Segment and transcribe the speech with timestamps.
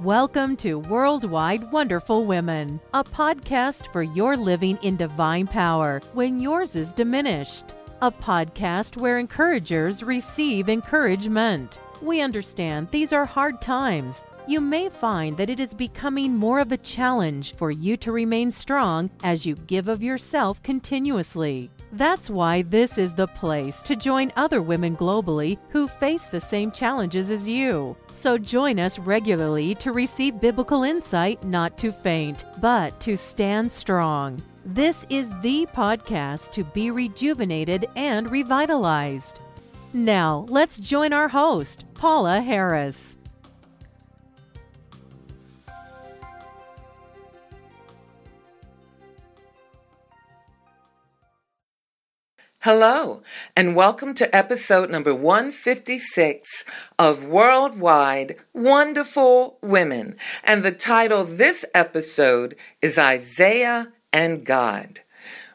[0.00, 6.74] Welcome to Worldwide Wonderful Women, a podcast for your living in divine power when yours
[6.74, 7.66] is diminished.
[8.02, 11.80] A podcast where encouragers receive encouragement.
[12.02, 14.24] We understand these are hard times.
[14.46, 18.52] You may find that it is becoming more of a challenge for you to remain
[18.52, 21.70] strong as you give of yourself continuously.
[21.92, 26.70] That's why this is the place to join other women globally who face the same
[26.70, 27.96] challenges as you.
[28.12, 34.42] So join us regularly to receive biblical insight not to faint, but to stand strong.
[34.66, 39.40] This is the podcast to be rejuvenated and revitalized.
[39.94, 43.16] Now, let's join our host, Paula Harris.
[52.64, 53.20] Hello,
[53.54, 56.64] and welcome to episode number 156
[56.98, 60.16] of Worldwide Wonderful Women.
[60.42, 65.00] And the title of this episode is Isaiah and God.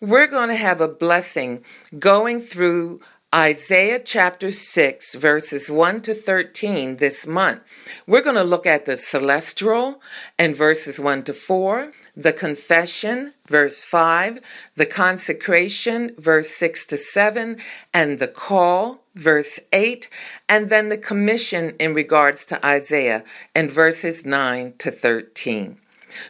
[0.00, 1.62] We're going to have a blessing
[1.98, 3.02] going through
[3.34, 7.62] Isaiah chapter 6, verses 1 to 13 this month.
[8.06, 10.00] We're going to look at the celestial
[10.38, 14.38] and verses 1 to 4, the confession, verse 5,
[14.76, 17.56] the consecration, verse 6 to 7,
[17.92, 20.08] and the call, verse 8,
[20.48, 25.80] and then the commission in regards to Isaiah in verses 9 to 13.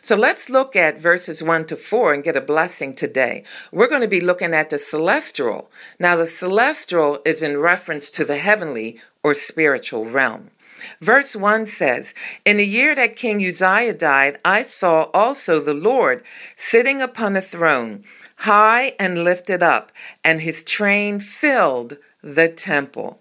[0.00, 3.44] So let's look at verses 1 to 4 and get a blessing today.
[3.72, 5.70] We're going to be looking at the celestial.
[5.98, 10.50] Now, the celestial is in reference to the heavenly or spiritual realm.
[11.00, 16.22] Verse 1 says, In the year that King Uzziah died, I saw also the Lord
[16.56, 18.04] sitting upon a throne,
[18.36, 23.20] high and lifted up, and his train filled the temple.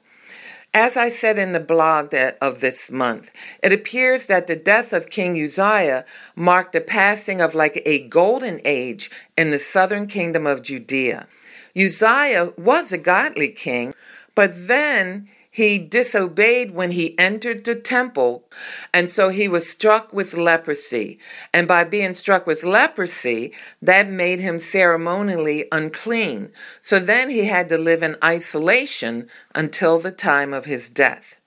[0.76, 3.30] As I said in the blog of this month,
[3.62, 6.04] it appears that the death of King Uzziah
[6.36, 11.28] marked the passing of like a golden age in the southern kingdom of Judea.
[11.78, 13.94] Uzziah was a godly king,
[14.34, 18.44] but then he disobeyed when he entered the temple,
[18.92, 21.20] and so he was struck with leprosy.
[21.54, 26.50] And by being struck with leprosy, that made him ceremonially unclean.
[26.82, 31.40] So then he had to live in isolation until the time of his death.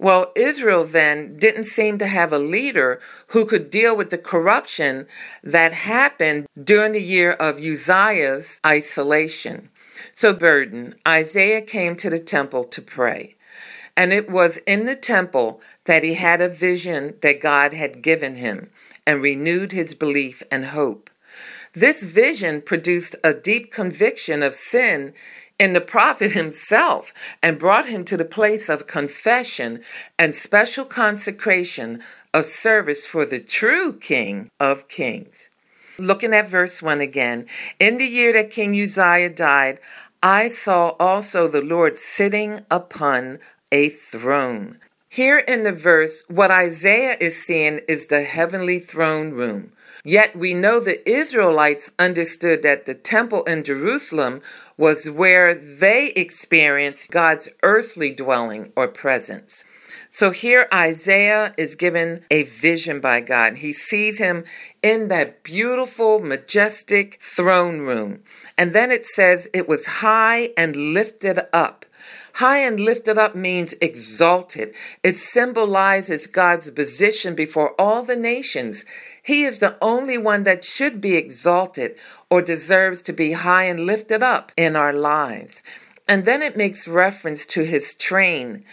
[0.00, 5.06] Well, Israel then didn't seem to have a leader who could deal with the corruption
[5.44, 9.68] that happened during the year of Uzziah's isolation.
[10.14, 13.36] So, burden, Isaiah came to the temple to pray.
[13.96, 18.36] And it was in the temple that he had a vision that God had given
[18.36, 18.70] him
[19.06, 21.10] and renewed his belief and hope.
[21.74, 25.14] This vision produced a deep conviction of sin
[25.58, 27.12] in the prophet himself
[27.42, 29.82] and brought him to the place of confession
[30.18, 32.02] and special consecration
[32.34, 35.50] of service for the true King of Kings.
[35.98, 37.46] Looking at verse 1 again.
[37.78, 39.78] In the year that King Uzziah died,
[40.22, 44.78] I saw also the Lord sitting upon a throne.
[45.08, 49.72] Here in the verse, what Isaiah is seeing is the heavenly throne room.
[50.04, 54.40] Yet we know the Israelites understood that the temple in Jerusalem
[54.76, 59.64] was where they experienced God's earthly dwelling or presence.
[60.10, 63.56] So here Isaiah is given a vision by God.
[63.56, 64.44] He sees him
[64.82, 68.22] in that beautiful, majestic throne room.
[68.56, 71.86] And then it says it was high and lifted up.
[72.34, 74.74] High and lifted up means exalted.
[75.02, 78.84] It symbolizes God's position before all the nations.
[79.22, 81.96] He is the only one that should be exalted
[82.30, 85.62] or deserves to be high and lifted up in our lives.
[86.08, 88.64] And then it makes reference to his train.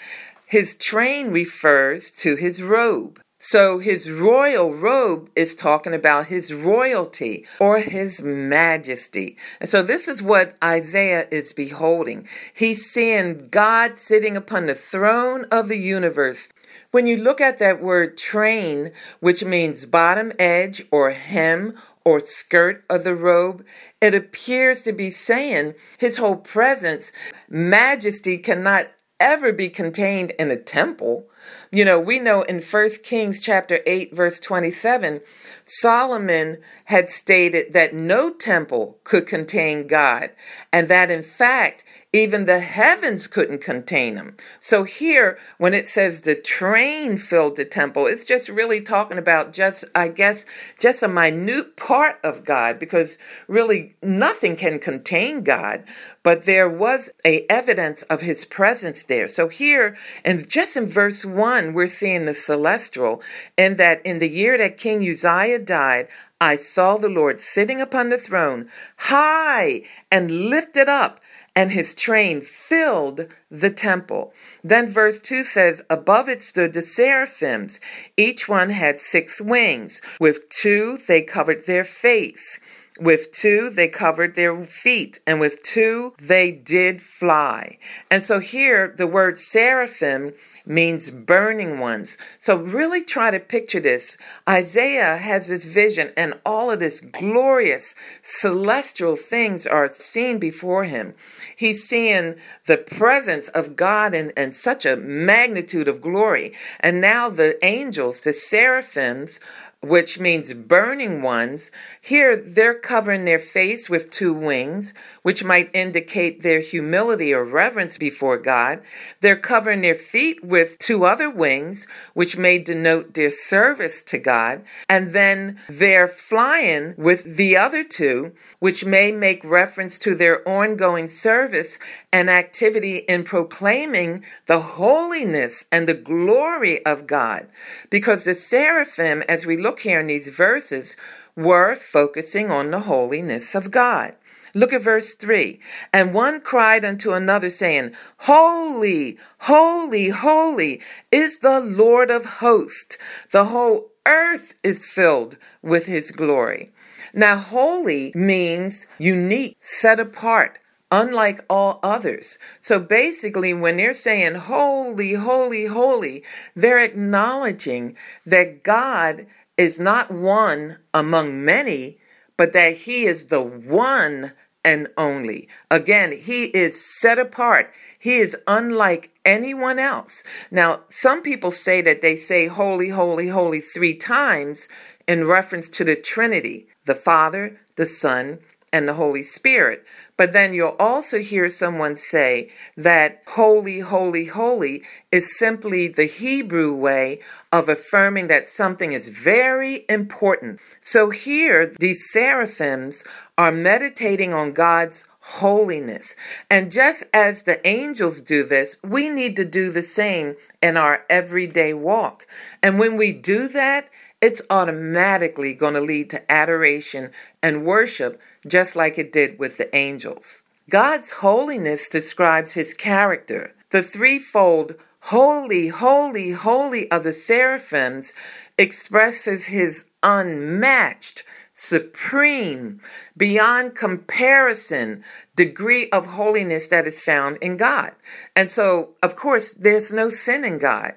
[0.49, 3.21] His train refers to his robe.
[3.37, 9.37] So his royal robe is talking about his royalty or his majesty.
[9.61, 12.27] And so this is what Isaiah is beholding.
[12.51, 16.49] He's seeing God sitting upon the throne of the universe.
[16.89, 22.83] When you look at that word train, which means bottom edge or hem or skirt
[22.89, 23.63] of the robe,
[24.01, 27.11] it appears to be saying his whole presence,
[27.49, 28.87] majesty cannot
[29.19, 31.27] ever be contained in a temple.
[31.71, 35.21] You know, we know in 1 Kings chapter 8 verse 27,
[35.65, 40.31] Solomon had stated that no temple could contain God,
[40.73, 44.35] and that in fact, even the heavens couldn't contain him.
[44.59, 49.53] So here, when it says the train filled the temple, it's just really talking about
[49.53, 50.43] just, I guess,
[50.79, 55.83] just a minute part of God, because really nothing can contain God,
[56.23, 59.27] but there was a evidence of his presence there.
[59.27, 59.95] So here,
[60.25, 63.21] and just in verse one, we're seeing the celestial,
[63.57, 66.07] in that in the year that King Uzziah died,
[66.41, 71.19] I saw the Lord sitting upon the throne, high and lifted up
[71.55, 74.33] and his train filled the temple.
[74.63, 77.81] Then verse 2 says, Above it stood the seraphims.
[78.15, 80.01] Each one had six wings.
[80.21, 82.59] With two they covered their face.
[82.99, 87.77] With two, they covered their feet, and with two, they did fly.
[88.11, 90.33] And so here, the word seraphim
[90.65, 92.17] means burning ones.
[92.39, 94.17] So really try to picture this.
[94.47, 101.15] Isaiah has this vision, and all of this glorious celestial things are seen before him.
[101.55, 102.35] He's seeing
[102.65, 106.53] the presence of God in, such a magnitude of glory.
[106.81, 109.39] And now the angels, the seraphims,
[109.81, 111.71] which means burning ones.
[112.01, 117.97] Here, they're covering their face with two wings, which might indicate their humility or reverence
[117.97, 118.81] before God.
[119.21, 124.63] They're covering their feet with two other wings, which may denote their service to God.
[124.89, 131.07] And then they're flying with the other two, which may make reference to their ongoing
[131.07, 131.79] service
[132.11, 137.47] and activity in proclaiming the holiness and the glory of God.
[137.89, 140.97] Because the seraphim, as we look here in these verses,
[141.35, 144.15] were focusing on the holiness of God.
[144.55, 145.59] Look at verse 3.
[145.93, 150.81] And one cried unto another, saying, Holy, holy, holy
[151.11, 152.97] is the Lord of hosts.
[153.31, 156.71] The whole earth is filled with his glory.
[157.13, 160.59] Now, holy means unique, set apart,
[160.91, 162.37] unlike all others.
[162.61, 166.23] So basically, when they're saying holy, holy, holy,
[166.55, 167.95] they're acknowledging
[168.25, 169.27] that God
[169.59, 171.97] is not one among many,
[172.37, 174.31] but that He is the one
[174.63, 175.49] and only.
[175.69, 177.71] Again, He is set apart.
[177.99, 180.23] He is unlike anyone else.
[180.49, 184.69] Now, some people say that they say holy, holy, holy three times
[185.09, 188.39] in reference to the Trinity the Father, the Son,
[188.71, 189.85] and the Holy Spirit.
[190.17, 196.73] But then you'll also hear someone say that holy, holy, holy is simply the Hebrew
[196.73, 197.19] way
[197.51, 200.59] of affirming that something is very important.
[200.81, 203.03] So here, these seraphims
[203.37, 206.15] are meditating on God's holiness.
[206.49, 211.05] And just as the angels do this, we need to do the same in our
[211.09, 212.25] everyday walk.
[212.63, 213.89] And when we do that,
[214.21, 217.11] it's automatically going to lead to adoration
[217.41, 220.41] and worship, just like it did with the angels.
[220.69, 223.53] God's holiness describes his character.
[223.71, 228.13] The threefold holy, holy, holy of the seraphims
[228.57, 231.23] expresses his unmatched,
[231.55, 232.81] supreme,
[233.17, 235.03] beyond comparison
[235.35, 237.93] degree of holiness that is found in God.
[238.35, 240.93] And so, of course, there's no sin in God.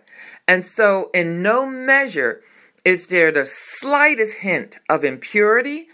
[0.47, 2.43] And so, in no measure
[2.85, 5.89] is there the slightest hint of impurity,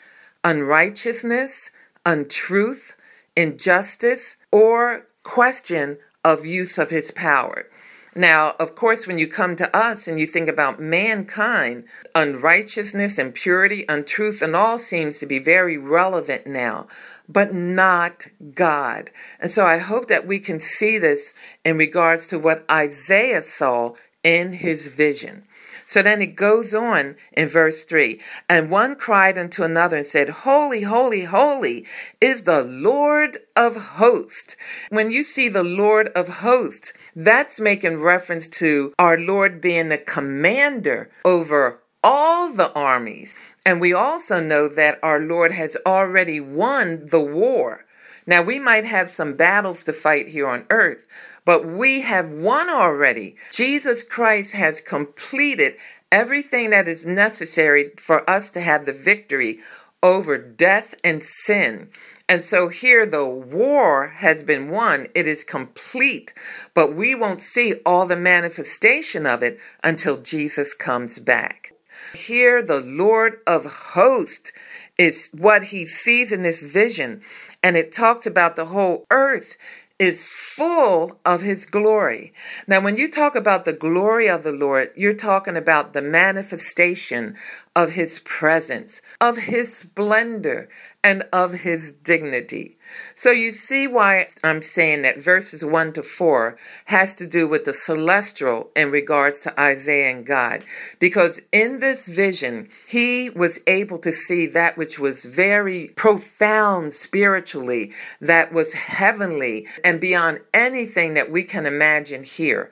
[0.44, 1.70] unrighteousness,
[2.06, 2.94] untruth,
[3.36, 7.66] injustice, or question of use of his power.
[8.14, 13.84] Now, of course, when you come to us and you think about mankind, unrighteousness, impurity,
[13.88, 16.88] untruth, and all seems to be very relevant now,
[17.28, 19.10] but not God.
[19.38, 23.94] And so I hope that we can see this in regards to what Isaiah saw
[24.22, 25.44] in his vision.
[25.86, 30.28] So then it goes on in verse 3 And one cried unto another and said,
[30.28, 31.86] Holy, holy, holy
[32.20, 34.56] is the Lord of hosts.
[34.90, 39.98] When you see the Lord of hosts, that's making reference to our Lord being the
[39.98, 43.34] commander over all the armies.
[43.64, 47.84] And we also know that our Lord has already won the war.
[48.28, 51.06] Now, we might have some battles to fight here on earth,
[51.46, 53.36] but we have won already.
[53.50, 55.76] Jesus Christ has completed
[56.12, 59.60] everything that is necessary for us to have the victory
[60.02, 61.88] over death and sin.
[62.28, 65.06] And so here the war has been won.
[65.14, 66.34] It is complete,
[66.74, 71.72] but we won't see all the manifestation of it until Jesus comes back.
[72.14, 74.52] Here the Lord of hosts
[74.96, 77.22] is what he sees in this vision.
[77.62, 79.56] And it talks about the whole earth
[79.98, 82.32] is full of his glory.
[82.68, 87.36] Now, when you talk about the glory of the Lord, you're talking about the manifestation
[87.74, 90.68] of his presence, of his splendor,
[91.02, 92.77] and of his dignity.
[93.14, 97.64] So you see why I'm saying that verses 1 to 4 has to do with
[97.64, 100.64] the celestial in regards to Isaiah and God.
[100.98, 107.92] Because in this vision, he was able to see that which was very profound spiritually,
[108.20, 112.70] that was heavenly and beyond anything that we can imagine here.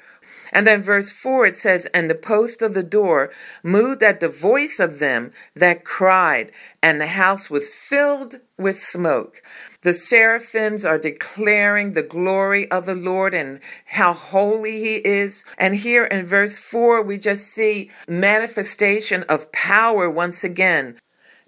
[0.53, 3.31] And then verse 4 it says, And the post of the door
[3.63, 9.43] moved at the voice of them that cried, and the house was filled with smoke.
[9.83, 15.45] The seraphims are declaring the glory of the Lord and how holy he is.
[15.59, 20.99] And here in verse 4, we just see manifestation of power once again.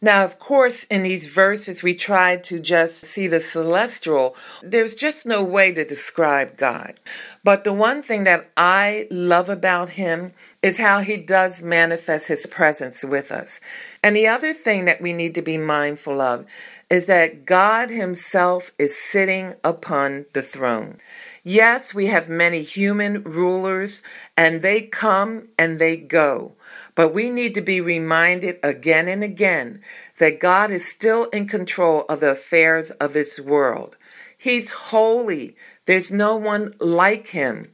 [0.00, 4.36] Now, of course, in these verses, we try to just see the celestial.
[4.62, 6.94] There's just no way to describe God.
[7.42, 12.46] But the one thing that I love about him is how he does manifest his
[12.46, 13.58] presence with us.
[14.04, 16.46] And the other thing that we need to be mindful of
[16.90, 20.96] is that God himself is sitting upon the throne.
[21.44, 24.02] Yes, we have many human rulers
[24.36, 26.52] and they come and they go.
[26.94, 29.82] But we need to be reminded again and again
[30.18, 33.96] that God is still in control of the affairs of this world.
[34.36, 35.56] He's holy.
[35.86, 37.72] There's no one like him.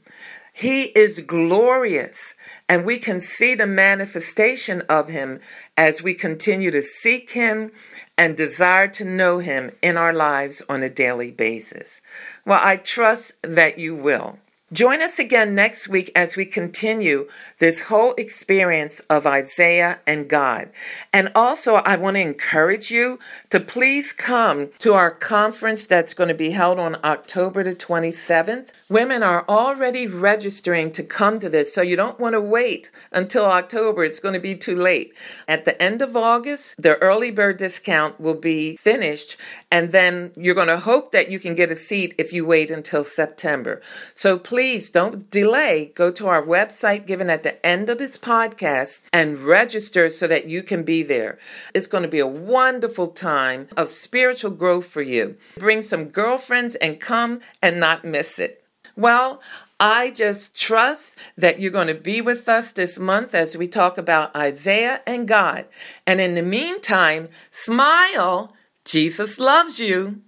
[0.56, 2.37] He is glorious,
[2.68, 5.40] and we can see the manifestation of him
[5.76, 7.73] as we continue to seek him
[8.16, 12.00] and desire to know him in our lives on a daily basis.
[12.46, 14.38] Well, I trust that you will.
[14.73, 17.28] Join us again next week as we continue
[17.59, 20.71] this whole experience of Isaiah and God.
[21.12, 23.18] And also, I want to encourage you
[23.50, 28.68] to please come to our conference that's going to be held on October the 27th.
[28.88, 33.44] Women are already registering to come to this, so you don't want to wait until
[33.44, 34.02] October.
[34.02, 35.12] It's going to be too late.
[35.47, 39.37] At the end of August, the early bird discount will be finished,
[39.71, 42.71] and then you're going to hope that you can get a seat if you wait
[42.71, 43.83] until September.
[44.14, 45.90] So please please don't delay.
[45.96, 50.46] Go to our website given at the end of this podcast and register so that
[50.46, 51.40] you can be there.
[51.75, 55.37] It's going to be a wonderful time of spiritual growth for you.
[55.58, 58.62] Bring some girlfriends and come and not miss it.
[58.94, 59.42] Well,
[59.80, 63.99] I just trust that you're going to be with us this month as we talk
[63.99, 65.66] about Isaiah and God.
[66.06, 68.54] And in the meantime, smile.
[68.84, 70.20] Jesus loves you.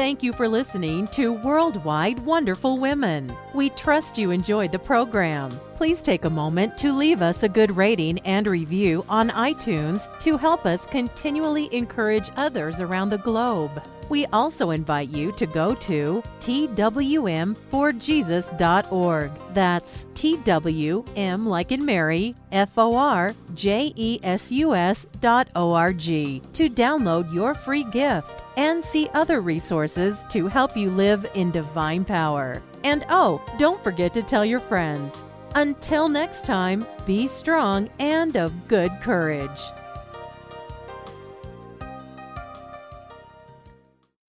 [0.00, 3.30] Thank you for listening to Worldwide Wonderful Women.
[3.52, 5.50] We trust you enjoyed the program.
[5.76, 10.38] Please take a moment to leave us a good rating and review on iTunes to
[10.38, 13.82] help us continually encourage others around the globe.
[14.10, 19.30] We also invite you to go to twm4jesus.org.
[19.54, 25.72] That's TWM like in Mary, F O R J E S U S dot O
[25.72, 31.24] R G to download your free gift and see other resources to help you live
[31.34, 32.60] in divine power.
[32.82, 35.24] And oh, don't forget to tell your friends.
[35.54, 39.60] Until next time, be strong and of good courage.